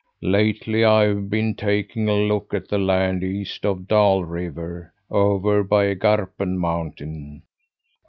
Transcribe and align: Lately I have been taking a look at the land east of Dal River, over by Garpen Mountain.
Lately 0.23 0.83
I 0.83 1.03
have 1.03 1.29
been 1.29 1.53
taking 1.53 2.09
a 2.09 2.15
look 2.15 2.55
at 2.55 2.67
the 2.69 2.79
land 2.79 3.23
east 3.23 3.67
of 3.67 3.87
Dal 3.87 4.23
River, 4.23 4.95
over 5.11 5.63
by 5.63 5.93
Garpen 5.93 6.57
Mountain. 6.57 7.43